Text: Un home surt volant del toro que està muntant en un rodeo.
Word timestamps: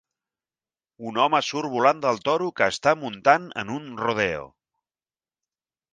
Un 1.09 1.19
home 1.25 1.41
surt 1.49 1.69
volant 1.75 2.01
del 2.07 2.19
toro 2.29 2.49
que 2.61 2.71
està 2.75 2.95
muntant 3.03 3.47
en 3.65 3.73
un 3.79 3.87
rodeo. 4.03 4.49